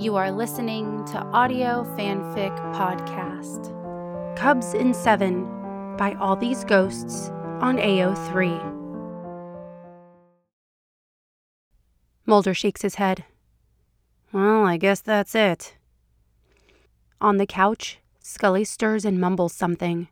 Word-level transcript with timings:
You 0.00 0.16
are 0.16 0.32
listening 0.32 1.04
to 1.08 1.18
Audio 1.26 1.84
Fanfic 1.94 2.56
Podcast. 2.74 3.68
Cubs 4.34 4.72
in 4.72 4.94
Seven 4.94 5.44
by 5.98 6.16
All 6.18 6.36
These 6.36 6.64
Ghosts 6.64 7.28
on 7.60 7.76
AO3. 7.76 8.48
Mulder 12.24 12.54
shakes 12.54 12.80
his 12.80 12.94
head. 12.94 13.26
Well, 14.32 14.64
I 14.64 14.78
guess 14.78 15.02
that's 15.02 15.34
it. 15.34 15.76
On 17.20 17.36
the 17.36 17.44
couch, 17.44 17.98
Scully 18.20 18.64
stirs 18.64 19.04
and 19.04 19.20
mumbles 19.20 19.52
something. 19.52 20.08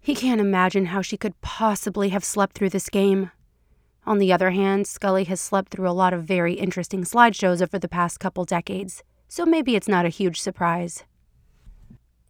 He 0.00 0.16
can't 0.16 0.40
imagine 0.40 0.86
how 0.86 1.00
she 1.00 1.16
could 1.16 1.40
possibly 1.42 2.08
have 2.08 2.24
slept 2.24 2.56
through 2.56 2.70
this 2.70 2.88
game. 2.88 3.30
On 4.06 4.18
the 4.18 4.32
other 4.32 4.50
hand, 4.50 4.86
Scully 4.86 5.24
has 5.24 5.40
slept 5.40 5.70
through 5.70 5.88
a 5.88 5.92
lot 5.92 6.12
of 6.12 6.24
very 6.24 6.54
interesting 6.54 7.04
slideshows 7.04 7.62
over 7.62 7.78
the 7.78 7.88
past 7.88 8.18
couple 8.18 8.44
decades, 8.44 9.02
so 9.28 9.44
maybe 9.44 9.76
it's 9.76 9.88
not 9.88 10.06
a 10.06 10.10
huge 10.10 10.40
surprise. 10.40 11.04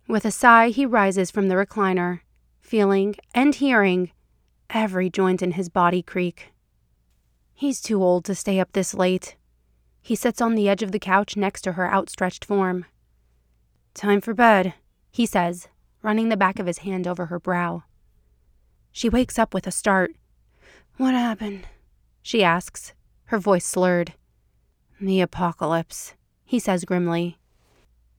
With 0.09 0.25
a 0.25 0.31
sigh, 0.31 0.71
he 0.71 0.85
rises 0.85 1.31
from 1.31 1.49
the 1.49 1.55
recliner, 1.55 2.21
feeling 2.61 3.15
and 3.35 3.55
hearing 3.55 4.11
every 4.69 5.09
joint 5.09 5.43
in 5.43 5.53
his 5.53 5.69
body 5.69 6.03
creak. 6.03 6.53
He's 7.55 7.81
too 7.81 8.03
old 8.03 8.25
to 8.25 8.35
stay 8.35 8.59
up 8.59 8.73
this 8.73 8.95
late. 8.95 9.37
He 10.01 10.17
sits 10.17 10.41
on 10.41 10.55
the 10.55 10.69
edge 10.69 10.83
of 10.83 10.93
the 10.93 10.99
couch 10.99 11.37
next 11.37 11.63
to 11.63 11.73
her 11.73 11.93
outstretched 11.93 12.45
form. 12.45 12.87
Time 13.95 14.21
for 14.21 14.35
bed, 14.35 14.75
he 15.11 15.27
says, 15.27 15.69
running 16.03 16.29
the 16.29 16.37
back 16.37 16.59
of 16.59 16.67
his 16.67 16.79
hand 16.79 17.07
over 17.07 17.27
her 17.27 17.39
brow. 17.39 17.85
She 18.93 19.09
wakes 19.09 19.39
up 19.39 19.53
with 19.53 19.67
a 19.67 19.71
start. 19.71 20.15
What 21.01 21.15
happened? 21.15 21.67
she 22.21 22.45
asks, 22.45 22.93
her 23.29 23.39
voice 23.39 23.65
slurred. 23.65 24.13
The 25.01 25.23
apocalypse, 25.23 26.13
he 26.45 26.59
says 26.59 26.85
grimly. 26.85 27.39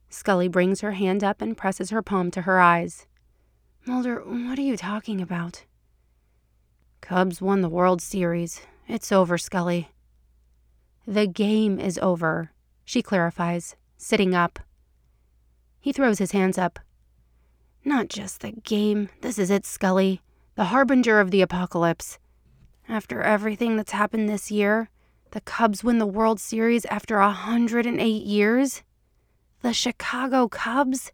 Scully 0.09 0.47
brings 0.47 0.81
her 0.81 0.93
hand 0.93 1.23
up 1.23 1.43
and 1.43 1.55
presses 1.55 1.91
her 1.91 2.01
palm 2.01 2.31
to 2.31 2.41
her 2.41 2.59
eyes. 2.59 3.05
Mulder, 3.85 4.21
what 4.21 4.57
are 4.57 4.63
you 4.63 4.77
talking 4.77 5.21
about? 5.21 5.63
Cubs 7.01 7.39
won 7.39 7.61
the 7.61 7.69
World 7.69 8.01
Series. 8.01 8.61
It's 8.87 9.11
over, 9.11 9.37
Scully. 9.37 9.91
The 11.05 11.27
game 11.27 11.79
is 11.79 11.99
over, 11.99 12.49
she 12.83 13.03
clarifies, 13.03 13.75
sitting 13.95 14.33
up. 14.33 14.57
He 15.79 15.93
throws 15.93 16.17
his 16.17 16.31
hands 16.31 16.57
up. 16.57 16.79
Not 17.85 18.07
just 18.07 18.41
the 18.41 18.53
game. 18.53 19.09
This 19.21 19.37
is 19.37 19.51
it, 19.51 19.67
Scully. 19.67 20.21
The 20.55 20.73
harbinger 20.73 21.19
of 21.19 21.29
the 21.29 21.43
apocalypse. 21.43 22.17
After 22.91 23.21
everything 23.21 23.77
that's 23.77 23.93
happened 23.93 24.27
this 24.27 24.51
year, 24.51 24.89
the 25.31 25.39
Cubs 25.39 25.81
win 25.81 25.97
the 25.97 26.05
World 26.05 26.41
Series 26.41 26.83
after 26.87 27.19
108 27.19 28.03
years? 28.03 28.83
The 29.61 29.71
Chicago 29.71 30.49
Cubs? 30.49 31.13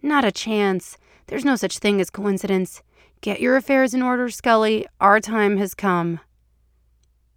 Not 0.00 0.24
a 0.24 0.30
chance. 0.30 0.96
There's 1.26 1.44
no 1.44 1.56
such 1.56 1.78
thing 1.78 2.00
as 2.00 2.08
coincidence. 2.08 2.84
Get 3.20 3.40
your 3.40 3.56
affairs 3.56 3.94
in 3.94 4.00
order, 4.00 4.28
Scully. 4.28 4.86
Our 5.00 5.18
time 5.18 5.56
has 5.56 5.74
come. 5.74 6.20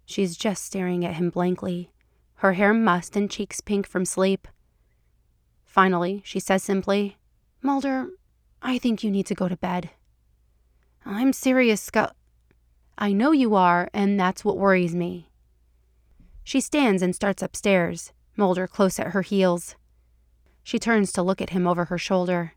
She's 0.04 0.36
just 0.36 0.64
staring 0.64 1.04
at 1.04 1.14
him 1.14 1.30
blankly, 1.30 1.90
her 2.34 2.52
hair 2.52 2.72
mussed 2.72 3.16
and 3.16 3.28
cheeks 3.28 3.60
pink 3.60 3.88
from 3.88 4.04
sleep. 4.04 4.46
Finally, 5.64 6.22
she 6.24 6.38
says 6.38 6.62
simply, 6.62 7.16
Mulder, 7.62 8.10
I 8.62 8.78
think 8.78 9.02
you 9.02 9.10
need 9.10 9.26
to 9.26 9.34
go 9.34 9.48
to 9.48 9.56
bed. 9.56 9.90
I'm 11.04 11.32
serious, 11.32 11.80
Scull. 11.80 12.12
I 12.98 13.12
know 13.12 13.32
you 13.32 13.54
are, 13.54 13.88
and 13.92 14.18
that's 14.18 14.44
what 14.44 14.58
worries 14.58 14.94
me. 14.94 15.30
She 16.44 16.60
stands 16.60 17.02
and 17.02 17.14
starts 17.14 17.42
upstairs, 17.42 18.12
Mulder 18.36 18.66
close 18.66 18.98
at 18.98 19.08
her 19.08 19.22
heels. 19.22 19.76
She 20.62 20.78
turns 20.78 21.12
to 21.12 21.22
look 21.22 21.40
at 21.40 21.50
him 21.50 21.66
over 21.66 21.86
her 21.86 21.98
shoulder. 21.98 22.54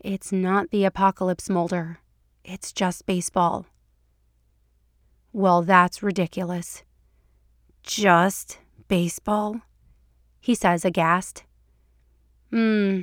It's 0.00 0.32
not 0.32 0.70
the 0.70 0.84
apocalypse, 0.84 1.50
Mulder. 1.50 1.98
It's 2.44 2.72
just 2.72 3.06
baseball. 3.06 3.66
Well, 5.32 5.62
that's 5.62 6.02
ridiculous. 6.02 6.84
Just 7.82 8.58
baseball? 8.88 9.62
He 10.40 10.54
says, 10.54 10.84
aghast. 10.84 11.44
Hmm, 12.50 13.02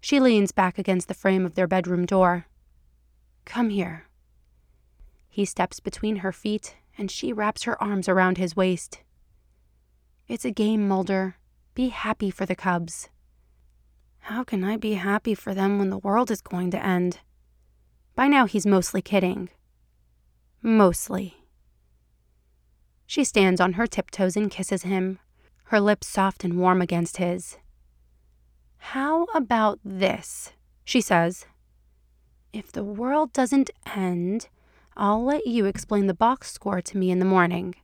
she 0.00 0.18
leans 0.18 0.52
back 0.52 0.78
against 0.78 1.08
the 1.08 1.14
frame 1.14 1.46
of 1.46 1.54
their 1.54 1.66
bedroom 1.66 2.06
door. 2.06 2.46
Come 3.44 3.70
here. 3.70 4.06
He 5.30 5.44
steps 5.44 5.80
between 5.80 6.16
her 6.16 6.32
feet, 6.32 6.76
and 6.98 7.10
she 7.10 7.32
wraps 7.32 7.62
her 7.62 7.80
arms 7.82 8.08
around 8.08 8.36
his 8.36 8.56
waist. 8.56 9.00
It's 10.28 10.44
a 10.44 10.50
game, 10.50 10.86
Mulder. 10.86 11.36
Be 11.74 11.88
happy 11.88 12.30
for 12.30 12.44
the 12.44 12.56
Cubs. 12.56 13.08
How 14.18 14.44
can 14.44 14.64
I 14.64 14.76
be 14.76 14.94
happy 14.94 15.34
for 15.34 15.54
them 15.54 15.78
when 15.78 15.90
the 15.90 15.98
world 15.98 16.30
is 16.30 16.42
going 16.42 16.70
to 16.72 16.84
end? 16.84 17.20
By 18.14 18.26
now, 18.26 18.46
he's 18.46 18.66
mostly 18.66 19.00
kidding. 19.00 19.48
Mostly. 20.62 21.36
She 23.06 23.24
stands 23.24 23.60
on 23.60 23.74
her 23.74 23.86
tiptoes 23.86 24.36
and 24.36 24.50
kisses 24.50 24.82
him, 24.82 25.20
her 25.64 25.80
lips 25.80 26.06
soft 26.06 26.44
and 26.44 26.58
warm 26.58 26.82
against 26.82 27.16
his. 27.16 27.56
How 28.76 29.24
about 29.34 29.78
this? 29.84 30.52
She 30.84 31.00
says. 31.00 31.46
If 32.52 32.72
the 32.72 32.84
world 32.84 33.32
doesn't 33.32 33.70
end, 33.94 34.48
I'll 35.02 35.24
let 35.24 35.46
you 35.46 35.64
explain 35.64 36.08
the 36.08 36.14
box 36.14 36.52
score 36.52 36.82
to 36.82 36.98
me 36.98 37.10
in 37.10 37.20
the 37.20 37.24
morning. 37.24 37.74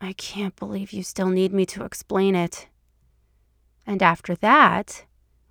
I 0.00 0.12
can't 0.14 0.56
believe 0.56 0.92
you 0.92 1.04
still 1.04 1.28
need 1.28 1.52
me 1.52 1.64
to 1.66 1.84
explain 1.84 2.34
it. 2.34 2.66
And 3.86 4.02
after 4.02 4.34
that, 4.34 5.04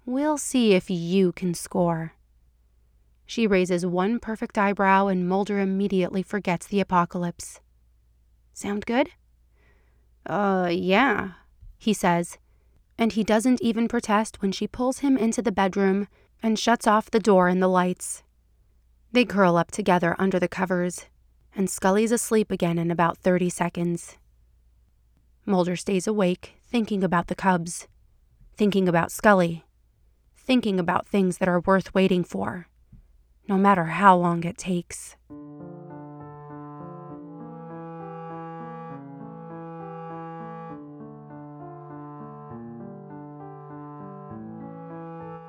we'll 0.06 0.38
see 0.38 0.74
if 0.74 0.90
you 0.90 1.32
can 1.32 1.54
score. 1.54 2.16
She 3.26 3.48
raises 3.48 3.86
one 3.86 4.20
perfect 4.20 4.58
eyebrow, 4.58 5.08
and 5.08 5.30
Mulder 5.30 5.62
immediately 5.62 6.22
forgets 6.22 6.68
the 6.68 6.82
apocalypse. 6.82 7.62
Sound 8.54 8.86
good? 8.86 9.12
Uh, 10.26 10.68
yeah, 10.70 11.36
he 11.78 11.94
says, 11.94 12.38
and 12.98 13.14
he 13.14 13.24
doesn't 13.24 13.62
even 13.62 13.88
protest 13.88 14.42
when 14.42 14.52
she 14.52 14.68
pulls 14.68 15.00
him 15.00 15.16
into 15.16 15.42
the 15.42 15.54
bedroom 15.54 16.10
and 16.44 16.60
shuts 16.60 16.86
off 16.86 17.10
the 17.10 17.22
door 17.22 17.48
and 17.48 17.64
the 17.64 17.70
lights. 17.70 18.24
They 19.16 19.24
curl 19.24 19.56
up 19.56 19.72
together 19.72 20.14
under 20.20 20.42
the 20.42 20.50
covers, 20.50 21.06
and 21.56 21.70
Scully's 21.70 22.12
asleep 22.12 22.52
again 22.52 22.78
in 22.78 22.92
about 22.92 23.18
30 23.18 23.50
seconds. 23.50 24.18
Mulder 25.46 25.78
stays 25.78 26.06
awake, 26.06 26.56
thinking 26.62 27.02
about 27.02 27.28
the 27.28 27.34
cubs, 27.34 27.88
thinking 28.58 28.90
about 28.90 29.14
Scully, 29.14 29.64
thinking 30.36 30.82
about 30.82 31.08
things 31.08 31.38
that 31.38 31.48
are 31.48 31.62
worth 31.62 31.94
waiting 31.94 32.26
for, 32.26 32.68
no 33.48 33.56
matter 33.56 33.86
how 33.86 34.18
long 34.18 34.44
it 34.44 34.58
takes. 34.58 35.16